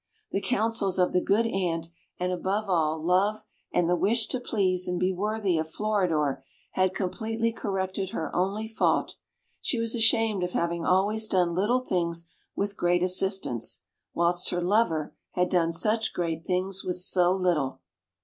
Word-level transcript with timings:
The 0.31 0.41
counsels 0.41 0.97
of 0.97 1.13
the 1.13 1.21
good 1.21 1.45
Ant, 1.45 1.89
and, 2.17 2.31
above 2.31 2.67
all, 2.67 2.99
Love, 3.05 3.43
and 3.71 3.87
the 3.87 3.95
wish 3.95 4.25
to 4.29 4.39
please 4.39 4.87
and 4.87 4.99
be 4.99 5.13
worthy 5.13 5.59
of 5.59 5.69
Floridor, 5.69 6.43
had 6.71 6.95
completely 6.95 7.53
corrected 7.53 8.09
her 8.09 8.35
only 8.35 8.67
fault. 8.67 9.17
She 9.61 9.77
was 9.79 9.93
ashamed 9.93 10.41
of 10.43 10.53
having 10.53 10.83
always 10.83 11.27
done 11.27 11.53
little 11.53 11.81
things 11.81 12.31
with 12.55 12.77
great 12.77 13.03
assistance, 13.03 13.83
whilst 14.11 14.49
her 14.49 14.63
lover 14.63 15.13
had 15.33 15.49
done 15.49 15.71
such 15.71 16.13
great 16.13 16.43
things 16.47 16.83
with 16.83 16.95
so 16.95 17.31
little. 17.31 17.81